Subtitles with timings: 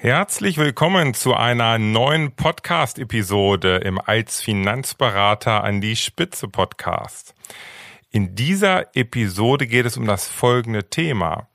[0.00, 7.34] Herzlich willkommen zu einer neuen Podcast-Episode im Als Finanzberater an die Spitze Podcast.
[8.08, 11.48] In dieser Episode geht es um das folgende Thema.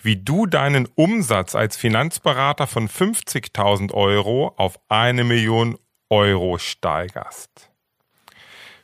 [0.00, 5.76] Wie du deinen Umsatz als Finanzberater von 50.000 Euro auf eine Million
[6.08, 7.70] Euro steigerst.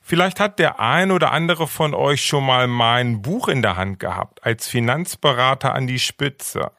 [0.03, 3.99] Vielleicht hat der ein oder andere von euch schon mal mein Buch in der Hand
[3.99, 6.71] gehabt, als Finanzberater an die Spitze.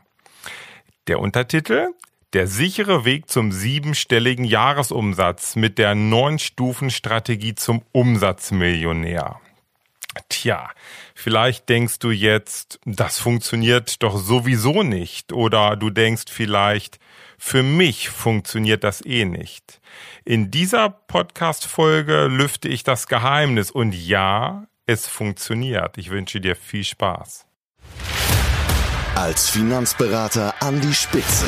[1.07, 1.95] Der Untertitel
[2.33, 9.39] der sichere Weg zum siebenstelligen Jahresumsatz mit der Neun-Stufen-Strategie zum Umsatzmillionär.
[10.29, 10.69] Tja,
[11.15, 15.31] vielleicht denkst du jetzt, das funktioniert doch sowieso nicht.
[15.31, 16.99] Oder du denkst vielleicht,
[17.37, 19.79] für mich funktioniert das eh nicht.
[20.25, 25.97] In dieser Podcast-Folge lüfte ich das Geheimnis und ja, es funktioniert.
[25.97, 27.45] Ich wünsche dir viel Spaß.
[29.15, 31.47] Als Finanzberater an die Spitze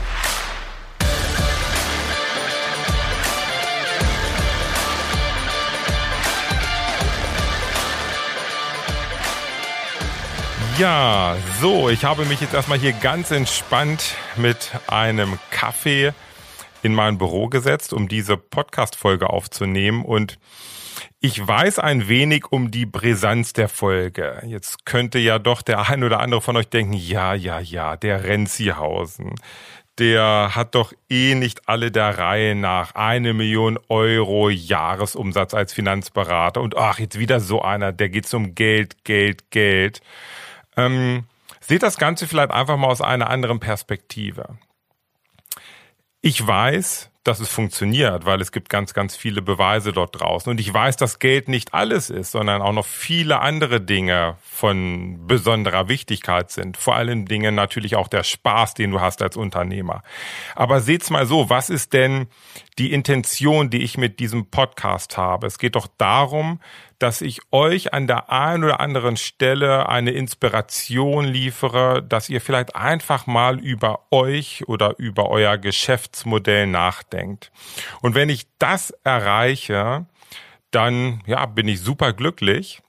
[10.81, 16.11] Ja, so, ich habe mich jetzt erstmal hier ganz entspannt mit einem Kaffee
[16.81, 20.39] in mein Büro gesetzt, um diese Podcast-Folge aufzunehmen und
[21.19, 24.41] ich weiß ein wenig um die Brisanz der Folge.
[24.43, 28.23] Jetzt könnte ja doch der ein oder andere von euch denken, ja, ja, ja, der
[28.23, 29.35] Renzihausen,
[29.99, 36.59] der hat doch eh nicht alle der Reihe nach eine Million Euro Jahresumsatz als Finanzberater
[36.59, 40.01] und ach, jetzt wieder so einer, der geht um Geld, Geld, Geld.
[40.77, 41.25] Ähm,
[41.59, 44.57] seht das Ganze vielleicht einfach mal aus einer anderen Perspektive.
[46.21, 50.49] Ich weiß, dass es funktioniert, weil es gibt ganz, ganz viele Beweise dort draußen.
[50.49, 55.27] Und ich weiß, dass Geld nicht alles ist, sondern auch noch viele andere Dinge von
[55.27, 56.77] besonderer Wichtigkeit sind.
[56.77, 60.01] Vor allen Dingen natürlich auch der Spaß, den du hast als Unternehmer.
[60.55, 62.27] Aber seht's mal so, was ist denn
[62.79, 65.45] die Intention, die ich mit diesem Podcast habe?
[65.45, 66.59] Es geht doch darum,
[67.01, 72.75] dass ich euch an der einen oder anderen Stelle eine Inspiration liefere, dass ihr vielleicht
[72.75, 77.51] einfach mal über euch oder über euer Geschäftsmodell nachdenkt.
[78.01, 80.05] Und wenn ich das erreiche,
[80.69, 82.81] dann ja, bin ich super glücklich.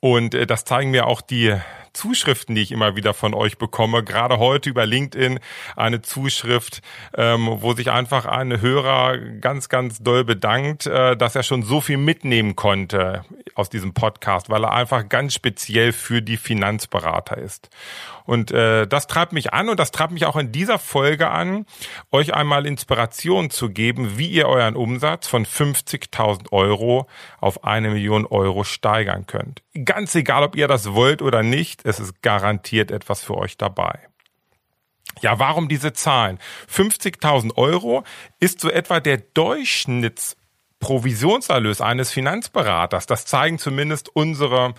[0.00, 1.56] Und äh, das zeigen mir auch die
[1.94, 4.04] Zuschriften, die ich immer wieder von euch bekomme.
[4.04, 5.40] Gerade heute über LinkedIn
[5.76, 6.82] eine Zuschrift,
[7.16, 11.80] ähm, wo sich einfach ein Hörer ganz, ganz doll bedankt, äh, dass er schon so
[11.80, 17.70] viel mitnehmen konnte aus diesem Podcast, weil er einfach ganz speziell für die Finanzberater ist.
[18.24, 21.66] Und äh, das treibt mich an und das treibt mich auch in dieser Folge an,
[22.10, 27.06] euch einmal Inspiration zu geben, wie ihr euren Umsatz von 50.000 Euro
[27.40, 29.62] auf eine Million Euro steigern könnt.
[29.84, 33.98] Ganz egal, ob ihr das wollt oder nicht, es ist garantiert etwas für euch dabei.
[35.20, 36.38] Ja, warum diese Zahlen?
[36.70, 38.04] 50.000 Euro
[38.40, 40.36] ist so etwa der Durchschnitts
[40.80, 43.06] Provisionserlös eines Finanzberaters.
[43.06, 44.74] Das zeigen zumindest unsere,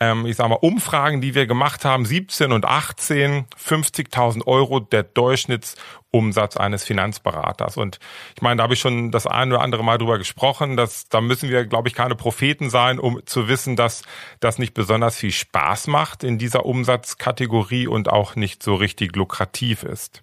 [0.00, 2.06] ähm, ich sag mal, Umfragen, die wir gemacht haben.
[2.06, 7.76] 17 und 18, 50.000 Euro der Durchschnittsumsatz eines Finanzberaters.
[7.76, 8.00] Und
[8.34, 10.78] ich meine, da habe ich schon das eine oder andere Mal drüber gesprochen.
[10.78, 14.02] Dass, da müssen wir, glaube ich, keine Propheten sein, um zu wissen, dass
[14.40, 19.82] das nicht besonders viel Spaß macht in dieser Umsatzkategorie und auch nicht so richtig lukrativ
[19.82, 20.22] ist.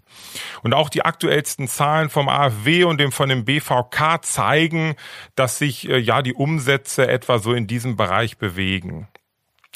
[0.63, 4.95] Und auch die aktuellsten Zahlen vom AfW und dem von dem BVK zeigen,
[5.35, 9.07] dass sich äh, ja die Umsätze etwa so in diesem Bereich bewegen.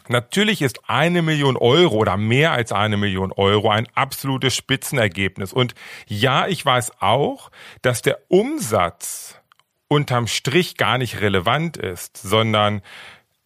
[0.10, 5.54] Natürlich ist eine Million Euro oder mehr als eine Million Euro ein absolutes Spitzenergebnis.
[5.54, 5.76] Und
[6.08, 7.52] ja, ich weiß auch,
[7.82, 9.40] dass der Umsatz
[9.88, 12.82] unterm Strich gar nicht relevant ist, sondern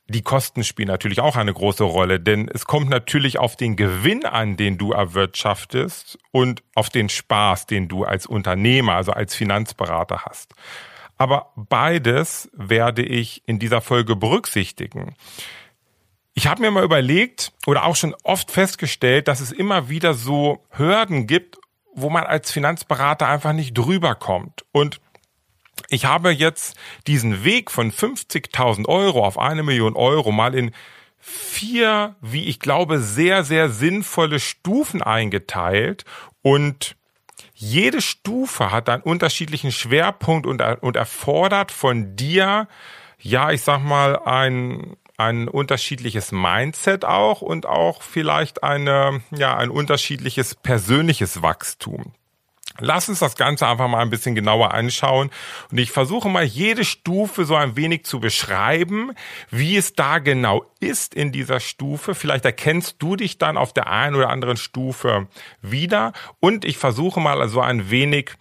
[0.07, 4.23] die Kosten spielen natürlich auch eine große Rolle, denn es kommt natürlich auf den Gewinn
[4.23, 10.25] an, den du erwirtschaftest und auf den Spaß, den du als Unternehmer, also als Finanzberater
[10.25, 10.53] hast.
[11.17, 15.15] Aber beides werde ich in dieser Folge berücksichtigen.
[16.37, 20.65] Ich habe mir mal überlegt oder auch schon oft festgestellt, dass es immer wieder so
[20.69, 21.57] Hürden gibt,
[21.93, 24.65] wo man als Finanzberater einfach nicht drüber kommt.
[24.73, 24.99] Und
[25.87, 26.75] ich habe jetzt
[27.07, 30.71] diesen Weg von 50.000 Euro auf eine Million Euro mal in
[31.19, 36.03] vier, wie ich glaube, sehr, sehr sinnvolle Stufen eingeteilt
[36.41, 36.97] und
[37.53, 42.67] jede Stufe hat einen unterschiedlichen Schwerpunkt und, und erfordert von dir,
[43.19, 49.69] ja, ich sag mal, ein, ein unterschiedliches Mindset auch und auch vielleicht eine, ja, ein
[49.69, 52.13] unterschiedliches persönliches Wachstum.
[52.79, 55.29] Lass uns das Ganze einfach mal ein bisschen genauer anschauen.
[55.71, 59.13] Und ich versuche mal jede Stufe so ein wenig zu beschreiben,
[59.49, 62.15] wie es da genau ist in dieser Stufe.
[62.15, 65.27] Vielleicht erkennst du dich dann auf der einen oder anderen Stufe
[65.61, 66.11] wieder.
[66.41, 68.31] Und ich versuche mal so ein wenig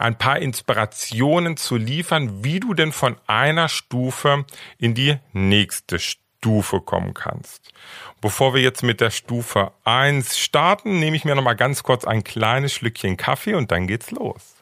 [0.00, 4.46] ein paar Inspirationen zu liefern, wie du denn von einer Stufe
[4.78, 7.72] in die nächste Stufe kommen kannst.
[8.20, 12.04] Bevor wir jetzt mit der Stufe 1 starten, nehme ich mir noch mal ganz kurz
[12.04, 14.56] ein kleines Schlückchen Kaffee und dann geht's los.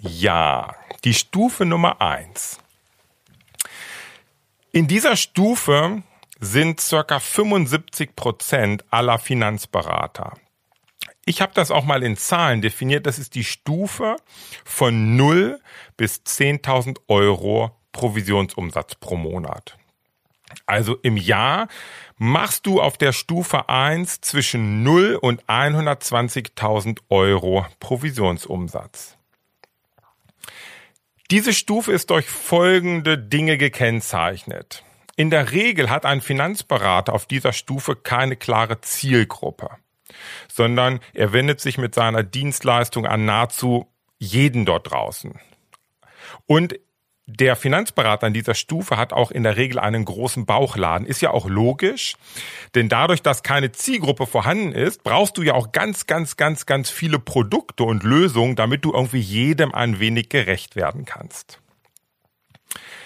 [0.00, 0.74] Ja,
[1.04, 2.58] die Stufe Nummer 1.
[4.72, 6.02] In dieser Stufe
[6.40, 10.34] sind circa 75 Prozent aller Finanzberater.
[11.28, 13.04] Ich habe das auch mal in Zahlen definiert.
[13.04, 14.16] Das ist die Stufe
[14.64, 15.60] von 0
[15.98, 19.76] bis 10.000 Euro Provisionsumsatz pro Monat.
[20.64, 21.68] Also im Jahr
[22.16, 29.18] machst du auf der Stufe 1 zwischen 0 und 120.000 Euro Provisionsumsatz.
[31.30, 34.82] Diese Stufe ist durch folgende Dinge gekennzeichnet.
[35.14, 39.68] In der Regel hat ein Finanzberater auf dieser Stufe keine klare Zielgruppe,
[40.50, 43.86] sondern er wendet sich mit seiner Dienstleistung an nahezu
[44.18, 45.38] jeden dort draußen.
[46.46, 46.74] Und
[47.30, 51.06] der Finanzberater an dieser Stufe hat auch in der Regel einen großen Bauchladen.
[51.06, 52.16] Ist ja auch logisch,
[52.74, 56.88] denn dadurch, dass keine Zielgruppe vorhanden ist, brauchst du ja auch ganz, ganz, ganz, ganz
[56.88, 61.60] viele Produkte und Lösungen, damit du irgendwie jedem ein wenig gerecht werden kannst.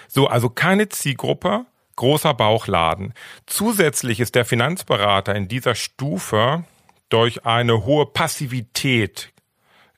[0.06, 1.66] So, also keine Zielgruppe,
[1.96, 3.14] großer Bauchladen.
[3.46, 6.64] Zusätzlich ist der Finanzberater in dieser Stufe
[7.12, 9.32] durch eine hohe Passivität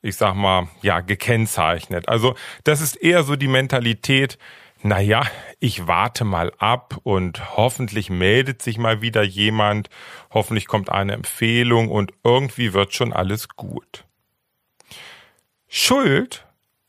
[0.05, 2.07] ich sag mal, ja, gekennzeichnet.
[2.07, 4.37] Also das ist eher so die Mentalität,
[4.83, 5.23] naja,
[5.59, 9.89] ich warte mal ab und hoffentlich meldet sich mal wieder jemand,
[10.29, 14.05] hoffentlich kommt eine Empfehlung und irgendwie wird schon alles gut.
[15.67, 16.45] Schuld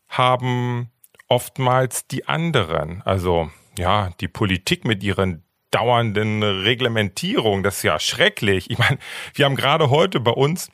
[0.09, 0.91] haben
[1.27, 5.43] oftmals die anderen, also ja, die Politik mit ihren
[5.77, 7.63] dauernden Reglementierung.
[7.63, 8.71] Das ist ja schrecklich.
[8.71, 8.97] Ich meine,
[9.35, 10.71] wir haben gerade heute bei uns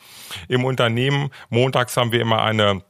[0.47, 2.85] im Unternehmen, montags haben wir immer eine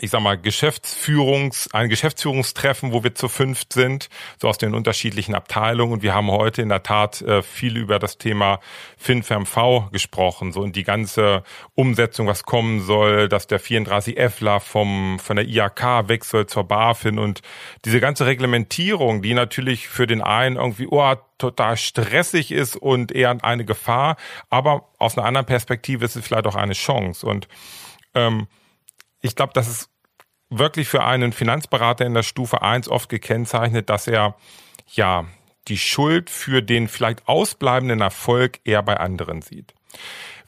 [0.00, 4.08] ich sag mal, Geschäftsführungs, ein Geschäftsführungstreffen, wo wir zu fünft sind,
[4.40, 5.92] so aus den unterschiedlichen Abteilungen.
[5.92, 8.60] Und wir haben heute in der Tat äh, viel über das Thema
[8.96, 11.42] FinFermV gesprochen, so und die ganze
[11.74, 17.42] Umsetzung, was kommen soll, dass der 34Fler vom, von der IAK wechselt zur BaFin und
[17.84, 23.36] diese ganze Reglementierung, die natürlich für den einen irgendwie, oh, total stressig ist und eher
[23.42, 24.16] eine Gefahr,
[24.48, 27.26] aber aus einer anderen Perspektive ist es vielleicht auch eine Chance.
[27.26, 27.48] Und
[28.14, 28.46] ähm,
[29.22, 29.88] ich glaube, das ist
[30.50, 34.36] wirklich für einen Finanzberater in der Stufe 1 oft gekennzeichnet, dass er
[34.92, 35.24] ja
[35.68, 39.74] die Schuld für den vielleicht ausbleibenden Erfolg eher bei anderen sieht.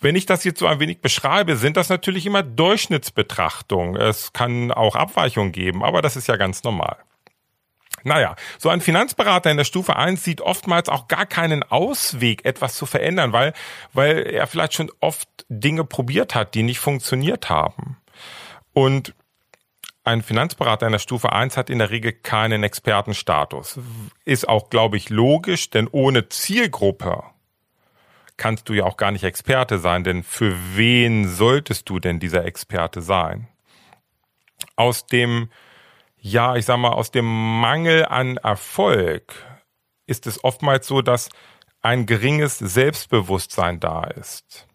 [0.00, 3.97] Wenn ich das jetzt so ein wenig beschreibe, sind das natürlich immer Durchschnittsbetrachtungen.
[3.97, 6.97] Es kann auch Abweichungen geben, aber das ist ja ganz normal.
[8.03, 12.75] Naja, so ein Finanzberater in der Stufe 1 sieht oftmals auch gar keinen Ausweg, etwas
[12.75, 13.55] zu verändern, weil,
[13.94, 17.97] weil er vielleicht schon oft Dinge probiert hat, die nicht funktioniert haben.
[18.75, 19.15] Und
[20.03, 23.81] ein Finanzberater in der Stufe 1 hat in der Regel keinen Expertenstatus.
[24.26, 27.22] Ist auch, glaube ich, logisch, denn ohne Zielgruppe
[28.37, 32.44] kannst du ja auch gar nicht Experte sein, denn für wen solltest du denn dieser
[32.44, 33.48] Experte sein?
[34.77, 35.51] Aus dem,
[36.19, 37.25] ja, ich sag mal, aus dem
[37.60, 39.32] Mangel an Erfolg
[40.06, 41.31] ist es oftmals so, dass
[41.81, 44.67] ein geringes Selbstbewusstsein da ist.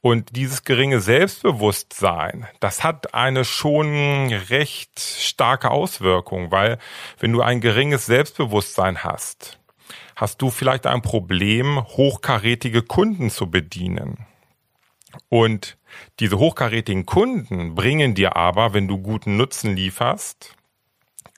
[0.00, 6.78] Und dieses geringe Selbstbewusstsein, das hat eine schon recht starke Auswirkung, weil
[7.18, 9.58] wenn du ein geringes Selbstbewusstsein hast,
[10.14, 14.26] hast du vielleicht ein Problem, hochkarätige Kunden zu bedienen.
[15.28, 15.76] Und
[16.20, 20.54] diese hochkarätigen Kunden bringen dir aber, wenn du guten Nutzen lieferst,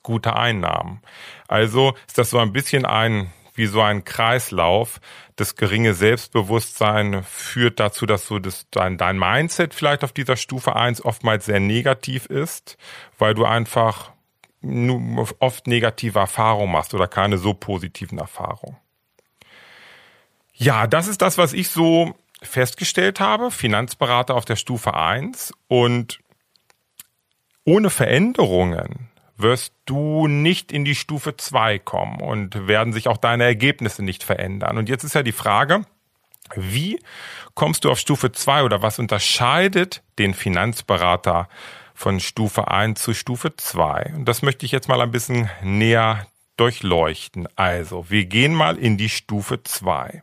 [0.03, 1.01] gute Einnahmen.
[1.49, 5.01] Also ist das so ein bisschen ein wie so ein Kreislauf.
[5.37, 10.75] Das geringe Selbstbewusstsein führt dazu, dass so das, dein, dein Mindset vielleicht auf dieser Stufe
[10.75, 12.77] eins oftmals sehr negativ ist,
[13.19, 14.11] weil du einfach
[15.39, 18.77] oft negative Erfahrungen machst oder keine so positiven Erfahrungen.
[20.53, 23.51] Ja, das ist das, was ich so festgestellt habe.
[23.51, 26.21] Finanzberater auf der Stufe eins und
[27.65, 29.11] ohne Veränderungen
[29.43, 34.23] wirst du nicht in die Stufe 2 kommen und werden sich auch deine Ergebnisse nicht
[34.23, 34.79] verändern.
[34.79, 35.83] Und jetzt ist ja die Frage,
[36.55, 36.99] wie
[37.55, 41.49] kommst du auf Stufe 2 oder was unterscheidet den Finanzberater
[41.95, 44.15] von Stufe 1 zu Stufe 2?
[44.17, 47.49] Und das möchte ich jetzt mal ein bisschen näher durchleuchten.
[47.57, 50.23] Also, wir gehen mal in die Stufe 2.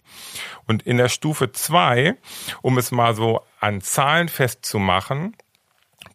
[0.65, 2.15] Und in der Stufe 2,
[2.61, 5.35] um es mal so an Zahlen festzumachen,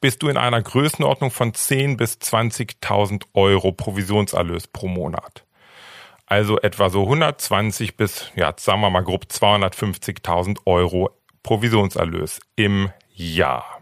[0.02, 5.46] bist du in einer Größenordnung von 10 bis 20.000 Euro Provisionserlös pro Monat.
[6.26, 11.10] Also etwa so 120 bis, ja, sagen wir mal grob 250.000 Euro
[11.42, 13.80] Provisionserlös im Jahr.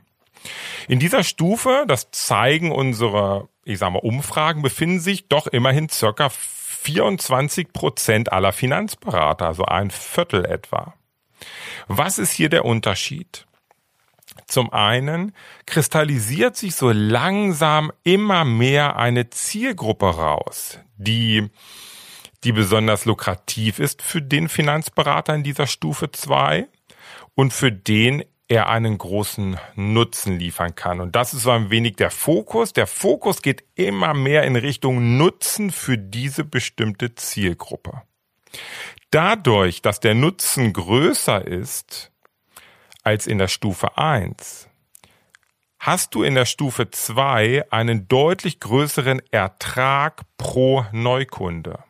[0.88, 6.28] In dieser Stufe, das zeigen unsere, ich sag mal, Umfragen, befinden sich doch immerhin circa
[6.28, 10.94] 24 Prozent aller Finanzberater, also ein Viertel etwa.
[11.88, 13.46] Was ist hier der Unterschied?
[14.46, 15.32] Zum einen
[15.66, 21.48] kristallisiert sich so langsam immer mehr eine Zielgruppe raus, die,
[22.44, 26.68] die besonders lukrativ ist für den Finanzberater in dieser Stufe 2
[27.34, 31.00] und für den er einen großen Nutzen liefern kann.
[31.00, 32.72] Und das ist so ein wenig der Fokus.
[32.72, 38.02] Der Fokus geht immer mehr in Richtung Nutzen für diese bestimmte Zielgruppe.
[39.12, 42.10] Dadurch, dass der Nutzen größer ist
[43.10, 44.68] als in der Stufe 1,
[45.80, 51.80] hast du in der Stufe 2 einen deutlich größeren Ertrag pro Neukunde.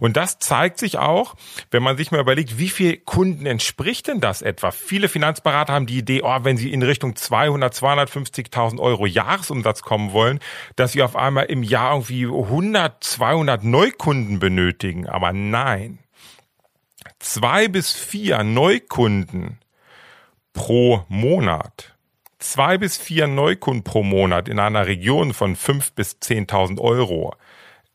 [0.00, 1.36] Und das zeigt sich auch,
[1.70, 4.72] wenn man sich mal überlegt, wie viel Kunden entspricht denn das etwa?
[4.72, 10.12] Viele Finanzberater haben die Idee, oh, wenn sie in Richtung 200, 250.000 Euro Jahresumsatz kommen
[10.12, 10.40] wollen,
[10.74, 15.08] dass sie auf einmal im Jahr irgendwie 100, 200 Neukunden benötigen.
[15.08, 16.00] Aber nein.
[17.20, 19.59] Zwei bis vier Neukunden
[20.60, 21.96] pro Monat
[22.38, 27.34] zwei bis vier Neukunden pro Monat in einer Region von fünf bis zehntausend Euro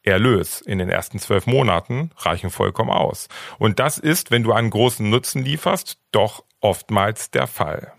[0.02, 3.28] Erlös in den ersten zwölf Monaten reichen vollkommen aus.
[3.60, 7.94] Und das ist, wenn du einen großen Nutzen lieferst, doch oftmals der Fall.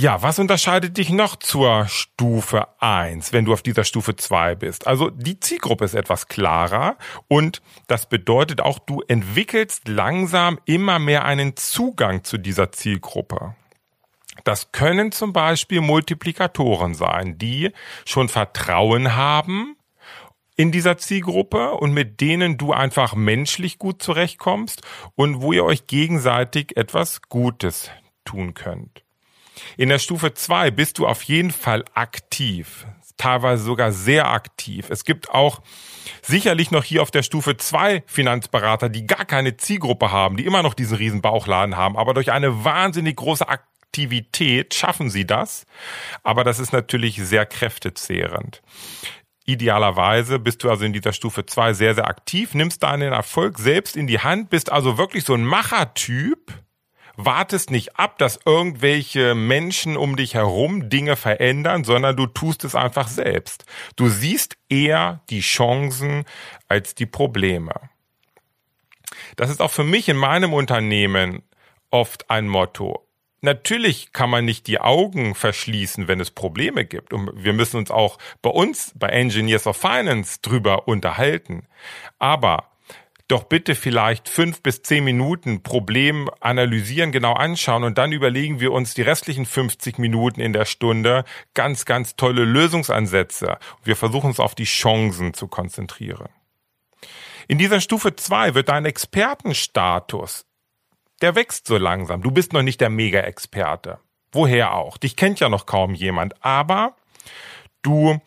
[0.00, 4.86] Ja, was unterscheidet dich noch zur Stufe 1, wenn du auf dieser Stufe 2 bist?
[4.86, 6.96] Also die Zielgruppe ist etwas klarer
[7.28, 13.54] und das bedeutet auch, du entwickelst langsam immer mehr einen Zugang zu dieser Zielgruppe.
[14.44, 17.70] Das können zum Beispiel Multiplikatoren sein, die
[18.06, 19.76] schon Vertrauen haben
[20.56, 24.80] in dieser Zielgruppe und mit denen du einfach menschlich gut zurechtkommst
[25.14, 27.90] und wo ihr euch gegenseitig etwas Gutes
[28.24, 29.04] tun könnt.
[29.76, 32.86] In der Stufe 2 bist du auf jeden Fall aktiv,
[33.16, 34.86] teilweise sogar sehr aktiv.
[34.90, 35.60] Es gibt auch
[36.22, 40.62] sicherlich noch hier auf der Stufe 2 Finanzberater, die gar keine Zielgruppe haben, die immer
[40.62, 45.66] noch diesen riesen Bauchladen haben, aber durch eine wahnsinnig große Aktivität schaffen sie das.
[46.22, 48.62] Aber das ist natürlich sehr kräftezehrend.
[49.46, 53.96] Idealerweise bist du also in dieser Stufe 2 sehr, sehr aktiv, nimmst deinen Erfolg selbst
[53.96, 56.52] in die Hand, bist also wirklich so ein Machertyp,
[57.24, 62.74] wartest nicht ab, dass irgendwelche Menschen um dich herum Dinge verändern, sondern du tust es
[62.74, 63.64] einfach selbst.
[63.96, 66.24] Du siehst eher die Chancen
[66.68, 67.74] als die Probleme.
[69.36, 71.42] Das ist auch für mich in meinem Unternehmen
[71.90, 73.06] oft ein Motto.
[73.42, 77.12] Natürlich kann man nicht die Augen verschließen, wenn es Probleme gibt.
[77.14, 81.66] Und wir müssen uns auch bei uns, bei Engineers of Finance, drüber unterhalten.
[82.18, 82.69] Aber
[83.30, 88.72] doch bitte vielleicht fünf bis zehn Minuten Problem analysieren, genau anschauen und dann überlegen wir
[88.72, 93.58] uns die restlichen 50 Minuten in der Stunde ganz, ganz tolle Lösungsansätze.
[93.84, 96.28] Wir versuchen uns auf die Chancen zu konzentrieren.
[97.48, 100.44] In dieser Stufe zwei wird dein Expertenstatus
[101.20, 102.22] der wächst so langsam.
[102.22, 103.98] Du bist noch nicht der Mega-Experte.
[104.32, 104.96] Woher auch?
[104.96, 106.42] Dich kennt ja noch kaum jemand.
[106.44, 106.96] Aber
[107.82, 108.20] du,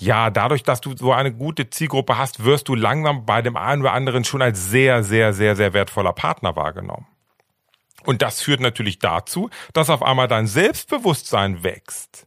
[0.00, 3.82] ja, dadurch, dass du so eine gute Zielgruppe hast, wirst du langsam bei dem einen
[3.82, 7.06] oder anderen schon als sehr, sehr, sehr, sehr wertvoller Partner wahrgenommen.
[8.06, 12.26] Und das führt natürlich dazu, dass auf einmal dein Selbstbewusstsein wächst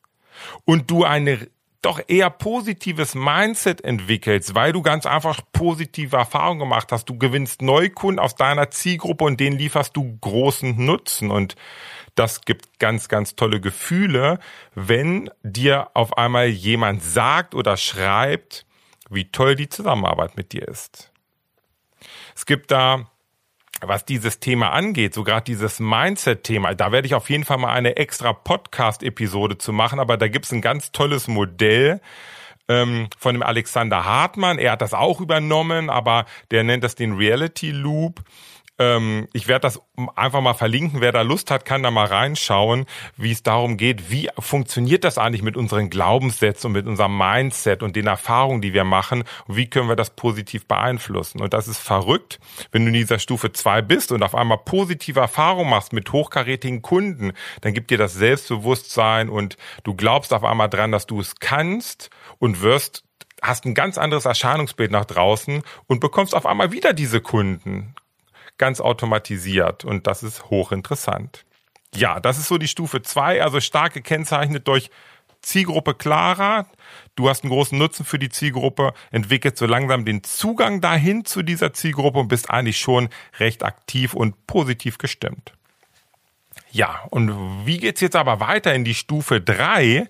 [0.65, 1.47] und du eine
[1.81, 7.09] doch eher positives Mindset entwickelst, weil du ganz einfach positive Erfahrungen gemacht hast.
[7.09, 11.29] Du gewinnst Neukunden aus deiner Zielgruppe und denen lieferst du großen Nutzen.
[11.29, 11.55] Und
[12.15, 14.39] das gibt ganz, ganz tolle Gefühle,
[14.75, 18.65] wenn dir auf einmal jemand sagt oder schreibt,
[19.09, 21.11] wie toll die Zusammenarbeit mit dir ist.
[22.35, 23.07] Es gibt da
[23.87, 27.73] was dieses Thema angeht, so gerade dieses Mindset-Thema, da werde ich auf jeden Fall mal
[27.73, 31.99] eine extra Podcast-Episode zu machen, aber da gibt's ein ganz tolles Modell
[32.67, 34.57] ähm, von dem Alexander Hartmann.
[34.57, 38.21] Er hat das auch übernommen, aber der nennt das den Reality Loop.
[38.83, 39.81] Ähm, ich werde das
[40.15, 41.01] einfach mal verlinken.
[41.01, 42.85] Wer da Lust hat, kann da mal reinschauen,
[43.17, 47.83] wie es darum geht, wie funktioniert das eigentlich mit unseren Glaubenssätzen und mit unserem Mindset
[47.83, 51.41] und den Erfahrungen, die wir machen und wie können wir das positiv beeinflussen.
[51.41, 52.39] Und das ist verrückt,
[52.71, 56.81] wenn du in dieser Stufe zwei bist und auf einmal positive Erfahrungen machst mit hochkarätigen
[56.81, 61.35] Kunden, dann gibt dir das Selbstbewusstsein und du glaubst auf einmal dran, dass du es
[61.35, 62.09] kannst
[62.39, 63.03] und wirst
[63.41, 67.93] hast ein ganz anderes Erscheinungsbild nach draußen und bekommst auf einmal wieder diese Kunden.
[68.57, 71.45] Ganz automatisiert und das ist hochinteressant.
[71.95, 74.89] Ja, das ist so die Stufe zwei, also stark gekennzeichnet durch
[75.41, 76.67] Zielgruppe klarer.
[77.15, 81.43] Du hast einen großen Nutzen für die Zielgruppe, entwickelt so langsam den Zugang dahin zu
[81.43, 85.53] dieser Zielgruppe und bist eigentlich schon recht aktiv und positiv gestimmt.
[86.71, 90.07] Ja, und wie geht's jetzt aber weiter in die Stufe drei?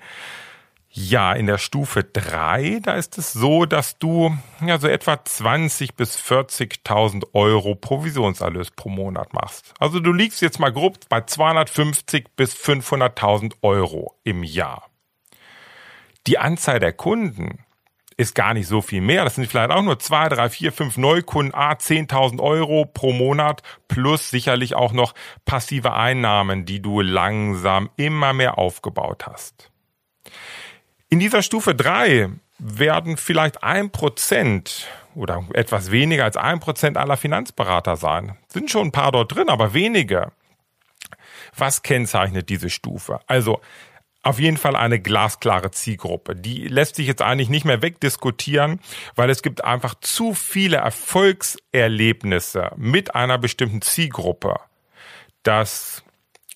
[0.96, 5.96] Ja, in der Stufe drei, da ist es so, dass du ja so etwa 20
[5.96, 9.74] bis 40.000 Euro Provisionserlös pro Monat machst.
[9.80, 14.88] Also du liegst jetzt mal grob bei 250 bis 500.000 Euro im Jahr.
[16.28, 17.66] Die Anzahl der Kunden
[18.16, 19.24] ist gar nicht so viel mehr.
[19.24, 23.64] Das sind vielleicht auch nur zwei, drei, vier, fünf Neukunden, a 10.000 Euro pro Monat
[23.88, 29.72] plus sicherlich auch noch passive Einnahmen, die du langsam immer mehr aufgebaut hast.
[31.14, 32.28] In dieser Stufe drei
[32.58, 38.36] werden vielleicht ein Prozent oder etwas weniger als ein Prozent aller Finanzberater sein.
[38.48, 40.32] Sind schon ein paar dort drin, aber wenige.
[41.56, 43.20] Was kennzeichnet diese Stufe?
[43.28, 43.62] Also
[44.24, 46.36] auf jeden Fall eine glasklare Zielgruppe.
[46.36, 48.80] Die lässt sich jetzt eigentlich nicht mehr wegdiskutieren,
[49.14, 54.56] weil es gibt einfach zu viele Erfolgserlebnisse mit einer bestimmten Zielgruppe,
[55.44, 56.03] dass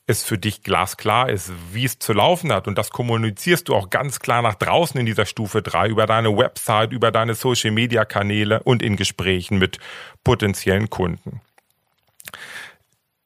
[0.08, 2.68] es für dich glasklar ist, wie es zu laufen hat.
[2.68, 6.36] Und das kommunizierst du auch ganz klar nach draußen in dieser Stufe drei über deine
[6.36, 9.80] Website, über deine Social-Media-Kanäle und in Gesprächen mit
[10.24, 11.42] potenziellen Kunden.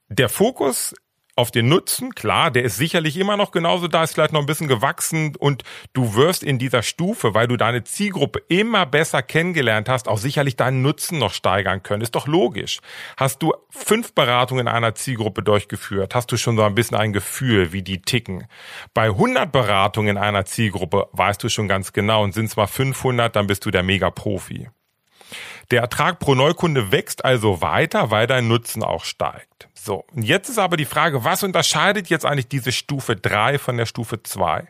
[0.09, 0.95] Der Fokus
[1.41, 4.45] auf den Nutzen, klar, der ist sicherlich immer noch genauso da, ist vielleicht noch ein
[4.45, 9.89] bisschen gewachsen und du wirst in dieser Stufe, weil du deine Zielgruppe immer besser kennengelernt
[9.89, 12.01] hast, auch sicherlich deinen Nutzen noch steigern können.
[12.01, 12.79] Ist doch logisch.
[13.17, 17.11] Hast du fünf Beratungen in einer Zielgruppe durchgeführt, hast du schon so ein bisschen ein
[17.11, 18.47] Gefühl, wie die ticken.
[18.93, 22.67] Bei 100 Beratungen in einer Zielgruppe weißt du schon ganz genau und sind es mal
[22.67, 24.69] 500, dann bist du der Mega-Profi.
[25.71, 29.69] Der Ertrag pro Neukunde wächst also weiter, weil dein Nutzen auch steigt.
[29.73, 33.77] So, und jetzt ist aber die Frage, was unterscheidet jetzt eigentlich diese Stufe 3 von
[33.77, 34.67] der Stufe 2?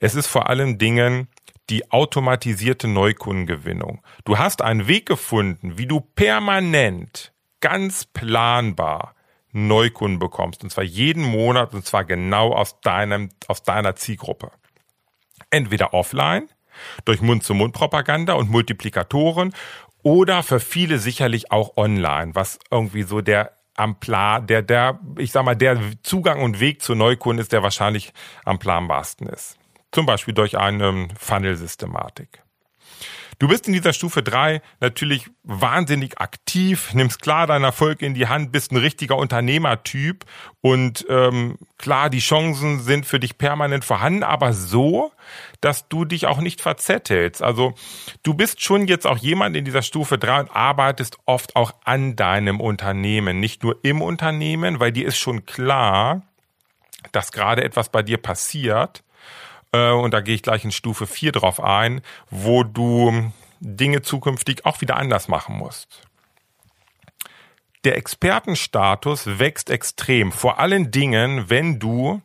[0.00, 1.28] Es ist vor allem Dingen
[1.70, 4.02] die automatisierte Neukundengewinnung.
[4.24, 9.14] Du hast einen Weg gefunden, wie du permanent, ganz planbar
[9.52, 10.64] Neukunden bekommst.
[10.64, 14.50] Und zwar jeden Monat und zwar genau aus deinem, aus deiner Zielgruppe.
[15.50, 16.48] Entweder offline,
[17.04, 19.54] durch Mund-zu-Mund-Propaganda und Multiplikatoren
[20.02, 25.32] oder für viele sicherlich auch online, was irgendwie so der am Plan, der, der, ich
[25.32, 28.12] sag mal, der Zugang und Weg zu Neukunden ist, der wahrscheinlich
[28.44, 29.56] am planbarsten ist.
[29.92, 32.42] Zum Beispiel durch eine Funnel-Systematik.
[33.38, 38.28] Du bist in dieser Stufe drei natürlich wahnsinnig aktiv, nimmst klar deinen Erfolg in die
[38.28, 40.24] Hand, bist ein richtiger Unternehmertyp
[40.60, 45.12] und ähm, klar, die Chancen sind für dich permanent vorhanden, aber so,
[45.60, 47.42] dass du dich auch nicht verzettelst.
[47.42, 47.74] Also
[48.22, 52.16] du bist schon jetzt auch jemand in dieser Stufe drei und arbeitest oft auch an
[52.16, 56.22] deinem Unternehmen, nicht nur im Unternehmen, weil dir ist schon klar,
[57.10, 59.02] dass gerade etwas bei dir passiert,
[59.72, 64.80] und da gehe ich gleich in Stufe 4 drauf ein, wo du Dinge zukünftig auch
[64.80, 66.02] wieder anders machen musst.
[67.84, 72.22] Der Expertenstatus wächst extrem, vor allen Dingen, wenn du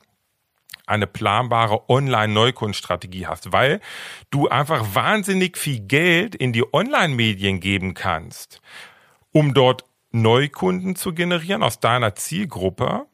[0.86, 3.82] eine planbare Online-Neukundstrategie hast, weil
[4.30, 8.62] du einfach wahnsinnig viel Geld in die Online-Medien geben kannst,
[9.32, 13.06] um dort Neukunden zu generieren aus deiner Zielgruppe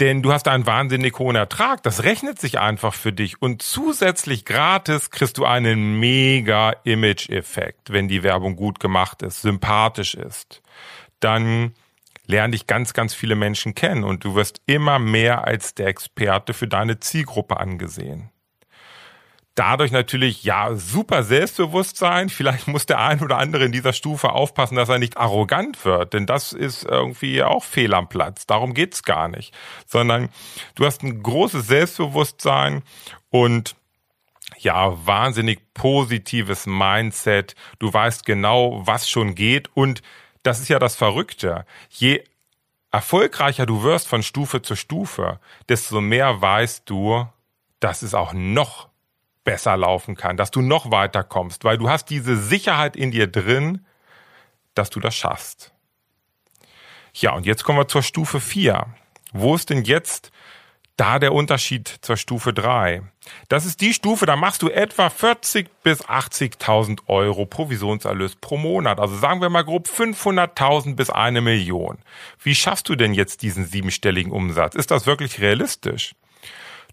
[0.00, 1.82] denn du hast einen wahnsinnig hohen Ertrag.
[1.82, 3.40] Das rechnet sich einfach für dich.
[3.40, 10.14] Und zusätzlich gratis kriegst du einen mega Image-Effekt, wenn die Werbung gut gemacht ist, sympathisch
[10.14, 10.62] ist.
[11.20, 11.74] Dann
[12.26, 16.54] lernen dich ganz, ganz viele Menschen kennen und du wirst immer mehr als der Experte
[16.54, 18.30] für deine Zielgruppe angesehen
[19.54, 22.28] dadurch natürlich ja super selbstbewusst sein.
[22.28, 26.12] Vielleicht muss der ein oder andere in dieser Stufe aufpassen, dass er nicht arrogant wird,
[26.12, 28.46] denn das ist irgendwie auch fehl am Platz.
[28.46, 29.54] Darum geht's gar nicht,
[29.86, 30.28] sondern
[30.74, 32.82] du hast ein großes Selbstbewusstsein
[33.30, 33.76] und
[34.58, 37.54] ja, wahnsinnig positives Mindset.
[37.78, 40.02] Du weißt genau, was schon geht und
[40.42, 41.64] das ist ja das Verrückte.
[41.90, 42.24] Je
[42.90, 47.26] erfolgreicher du wirst von Stufe zu Stufe, desto mehr weißt du,
[47.80, 48.88] dass es auch noch
[49.44, 53.26] besser laufen kann, dass du noch weiter kommst, weil du hast diese Sicherheit in dir
[53.26, 53.86] drin,
[54.74, 55.72] dass du das schaffst.
[57.12, 58.86] Ja, und jetzt kommen wir zur Stufe 4.
[59.32, 60.32] Wo ist denn jetzt
[60.96, 63.02] da der Unterschied zur Stufe 3?
[63.48, 68.98] Das ist die Stufe, da machst du etwa 40 bis 80.000 Euro Provisionserlös pro Monat.
[68.98, 71.98] Also sagen wir mal grob 500.000 bis eine Million.
[72.42, 74.74] Wie schaffst du denn jetzt diesen siebenstelligen Umsatz?
[74.74, 76.14] Ist das wirklich realistisch?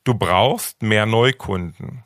[0.03, 2.03] Du brauchst mehr Neukunden.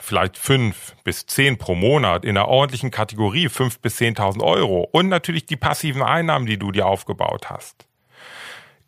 [0.00, 5.08] Vielleicht fünf bis zehn pro Monat in einer ordentlichen Kategorie, fünf bis zehntausend Euro und
[5.08, 7.86] natürlich die passiven Einnahmen, die du dir aufgebaut hast.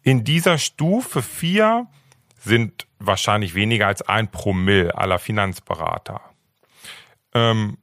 [0.02, 1.86] In dieser Stufe vier
[2.38, 6.20] sind wahrscheinlich weniger als ein Promille aller Finanzberater.
[7.34, 7.78] Ähm,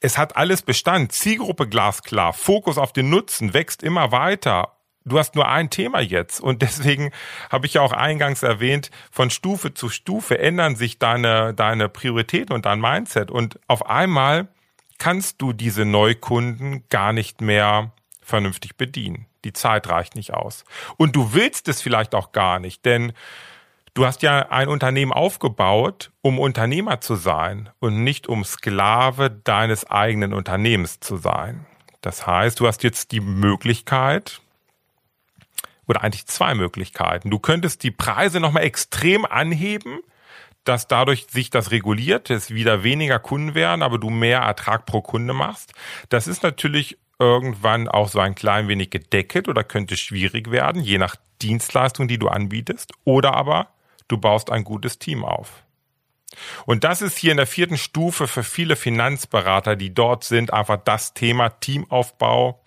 [0.00, 5.34] es hat alles Bestand, Zielgruppe glasklar, Fokus auf den Nutzen wächst immer weiter du hast
[5.34, 7.12] nur ein Thema jetzt und deswegen
[7.50, 12.54] habe ich ja auch eingangs erwähnt, von Stufe zu Stufe ändern sich deine, deine Prioritäten
[12.54, 14.48] und dein Mindset und auf einmal
[14.98, 19.26] kannst du diese Neukunden gar nicht mehr vernünftig bedienen.
[19.44, 20.64] Die Zeit reicht nicht aus.
[20.96, 23.12] Und du willst es vielleicht auch gar nicht, denn
[23.94, 29.90] du hast ja ein Unternehmen aufgebaut, um Unternehmer zu sein und nicht um Sklave deines
[29.90, 31.66] eigenen Unternehmens zu sein.
[32.00, 34.41] Das heißt, du hast jetzt die Möglichkeit,
[35.86, 37.30] oder eigentlich zwei Möglichkeiten.
[37.30, 40.00] Du könntest die Preise nochmal extrem anheben,
[40.64, 45.02] dass dadurch sich das reguliert, es wieder weniger Kunden werden, aber du mehr Ertrag pro
[45.02, 45.72] Kunde machst.
[46.08, 50.98] Das ist natürlich irgendwann auch so ein klein wenig gedeckelt oder könnte schwierig werden, je
[50.98, 52.92] nach Dienstleistung, die du anbietest.
[53.04, 53.68] Oder aber
[54.08, 55.64] du baust ein gutes Team auf.
[56.64, 60.78] Und das ist hier in der vierten Stufe für viele Finanzberater, die dort sind, einfach
[60.82, 62.62] das Thema Teamaufbau.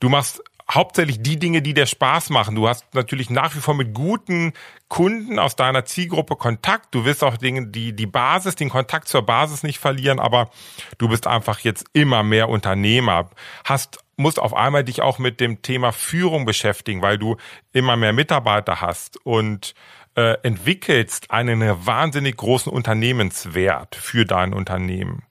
[0.00, 2.54] Du machst hauptsächlich die Dinge, die dir Spaß machen.
[2.54, 4.52] Du hast natürlich nach wie vor mit guten
[4.88, 6.94] Kunden aus deiner Zielgruppe Kontakt.
[6.94, 10.50] Du willst auch Dinge, die, die Basis, den Kontakt zur Basis nicht verlieren, aber
[10.98, 13.30] du bist einfach jetzt immer mehr Unternehmer.
[13.64, 17.36] Hast, musst auf einmal dich auch mit dem Thema Führung beschäftigen, weil du
[17.72, 19.74] immer mehr Mitarbeiter hast und
[20.16, 25.24] äh, entwickelst einen wahnsinnig großen Unternehmenswert für dein Unternehmen.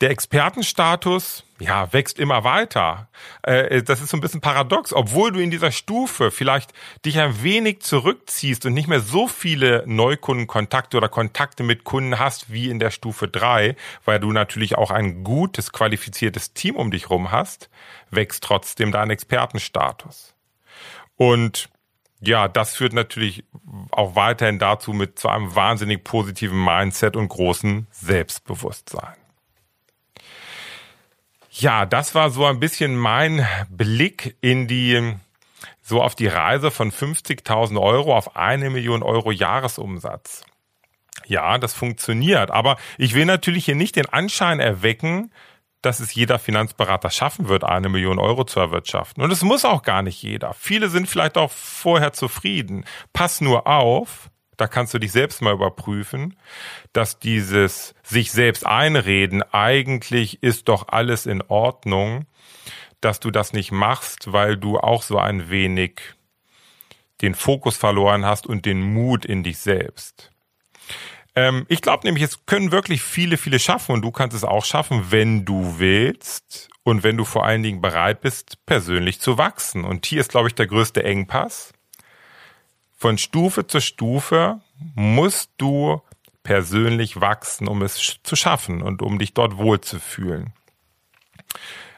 [0.00, 3.08] Der Expertenstatus, ja, wächst immer weiter.
[3.42, 4.92] Äh, das ist so ein bisschen paradox.
[4.92, 6.72] Obwohl du in dieser Stufe vielleicht
[7.04, 12.52] dich ein wenig zurückziehst und nicht mehr so viele Neukundenkontakte oder Kontakte mit Kunden hast
[12.52, 17.10] wie in der Stufe drei, weil du natürlich auch ein gutes, qualifiziertes Team um dich
[17.10, 17.68] rum hast,
[18.10, 20.34] wächst trotzdem dein Expertenstatus.
[21.16, 21.70] Und
[22.20, 23.42] ja, das führt natürlich
[23.90, 29.17] auch weiterhin dazu mit zu einem wahnsinnig positiven Mindset und großen Selbstbewusstsein.
[31.60, 35.16] Ja, das war so ein bisschen mein Blick in die,
[35.82, 40.44] so auf die Reise von 50.000 Euro auf eine Million Euro Jahresumsatz.
[41.26, 42.52] Ja, das funktioniert.
[42.52, 45.32] Aber ich will natürlich hier nicht den Anschein erwecken,
[45.82, 49.20] dass es jeder Finanzberater schaffen wird, eine Million Euro zu erwirtschaften.
[49.20, 50.54] Und es muss auch gar nicht jeder.
[50.54, 52.84] Viele sind vielleicht auch vorher zufrieden.
[53.12, 56.36] Pass nur auf, da kannst du dich selbst mal überprüfen,
[56.92, 62.26] dass dieses sich selbst einreden, eigentlich ist doch alles in Ordnung,
[63.00, 66.00] dass du das nicht machst, weil du auch so ein wenig
[67.22, 70.30] den Fokus verloren hast und den Mut in dich selbst.
[71.34, 74.64] Ähm, ich glaube nämlich, es können wirklich viele, viele schaffen und du kannst es auch
[74.64, 79.84] schaffen, wenn du willst und wenn du vor allen Dingen bereit bist, persönlich zu wachsen.
[79.84, 81.72] Und hier ist, glaube ich, der größte Engpass
[82.98, 84.60] von Stufe zu Stufe
[84.94, 86.02] musst du
[86.42, 90.52] persönlich wachsen, um es zu schaffen und um dich dort wohlzufühlen.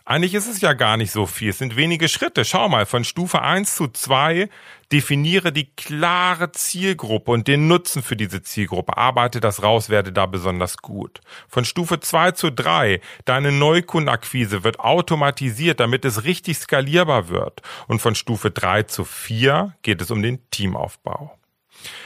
[0.04, 1.50] Eigentlich ist es ja gar nicht so viel.
[1.50, 2.44] Es sind wenige Schritte.
[2.44, 4.48] Schau mal, von Stufe 1 zu 2
[4.92, 8.96] definiere die klare Zielgruppe und den Nutzen für diese Zielgruppe.
[8.96, 11.20] Arbeite das raus, werde da besonders gut.
[11.48, 17.62] Von Stufe 2 zu 3, deine Neukundenakquise wird automatisiert, damit es richtig skalierbar wird.
[17.86, 21.36] Und von Stufe 3 zu 4 geht es um den Teamaufbau.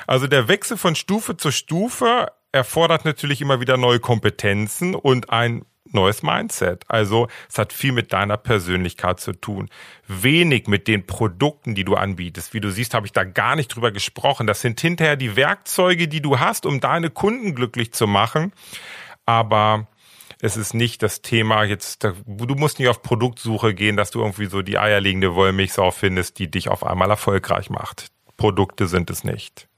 [0.06, 5.64] Also der Wechsel von Stufe zu Stufe erfordert natürlich immer wieder neue Kompetenzen und ein
[5.92, 6.84] neues Mindset.
[6.88, 9.68] Also es hat viel mit deiner Persönlichkeit zu tun.
[10.08, 12.54] Wenig mit den Produkten, die du anbietest.
[12.54, 14.46] Wie du siehst, habe ich da gar nicht drüber gesprochen.
[14.46, 18.52] Das sind hinterher die Werkzeuge, die du hast, um deine Kunden glücklich zu machen.
[19.26, 19.86] Aber
[20.40, 24.46] es ist nicht das Thema jetzt, du musst nicht auf Produktsuche gehen, dass du irgendwie
[24.46, 28.08] so die eierlegende Wollmilchsau findest, die dich auf einmal erfolgreich macht.
[28.36, 29.68] Produkte sind es nicht.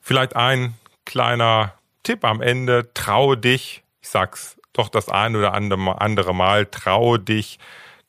[0.00, 2.92] Vielleicht ein kleiner Tipp am Ende.
[2.94, 7.58] Traue dich, ich sag's doch das ein oder andere Mal, traue dich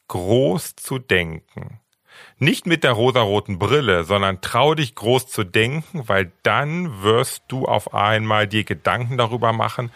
[0.07, 1.79] groß zu denken.
[2.39, 7.65] Nicht mit der rosaroten Brille, sondern trau dich groß zu denken, weil dann wirst du
[7.65, 9.91] auf einmal dir Gedanken darüber machen,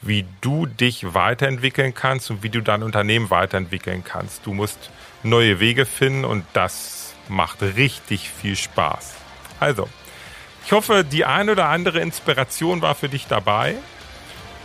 [0.00, 4.46] wie du dich weiterentwickeln kannst und wie du dein Unternehmen weiterentwickeln kannst.
[4.46, 4.90] Du musst
[5.22, 9.14] neue Wege finden und das macht richtig viel Spaß.
[9.60, 9.88] Also,
[10.64, 13.76] ich hoffe, die ein oder andere Inspiration war für dich dabei.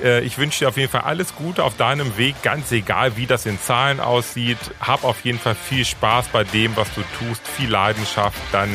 [0.02, 3.26] Äh, ich wünsche dir auf jeden Fall alles Gute auf deinem Weg, ganz egal wie
[3.26, 4.58] das in Zahlen aussieht.
[4.80, 8.70] Hab auf jeden Fall viel Spaß bei dem, was du tust, viel Leidenschaft, dann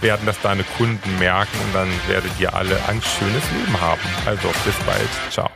[0.00, 4.02] werden das deine Kunden merken und dann werdet ihr alle ein schönes Leben haben.
[4.26, 5.08] Also bis bald.
[5.30, 5.50] Ciao.